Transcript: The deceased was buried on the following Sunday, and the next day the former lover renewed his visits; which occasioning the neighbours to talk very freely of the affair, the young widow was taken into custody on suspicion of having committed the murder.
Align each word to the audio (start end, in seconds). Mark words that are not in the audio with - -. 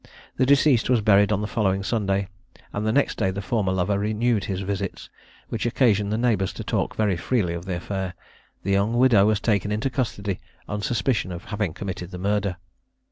The 0.37 0.47
deceased 0.47 0.89
was 0.89 0.99
buried 1.01 1.31
on 1.31 1.41
the 1.41 1.47
following 1.47 1.83
Sunday, 1.83 2.27
and 2.73 2.87
the 2.87 2.91
next 2.91 3.19
day 3.19 3.29
the 3.29 3.39
former 3.39 3.71
lover 3.71 3.99
renewed 3.99 4.45
his 4.45 4.61
visits; 4.61 5.11
which 5.49 5.67
occasioning 5.67 6.09
the 6.09 6.17
neighbours 6.17 6.53
to 6.53 6.63
talk 6.63 6.95
very 6.95 7.15
freely 7.15 7.53
of 7.53 7.65
the 7.65 7.75
affair, 7.75 8.15
the 8.63 8.71
young 8.71 8.97
widow 8.97 9.27
was 9.27 9.39
taken 9.39 9.71
into 9.71 9.91
custody 9.91 10.39
on 10.67 10.81
suspicion 10.81 11.31
of 11.31 11.45
having 11.45 11.75
committed 11.75 12.09
the 12.09 12.17
murder. 12.17 12.57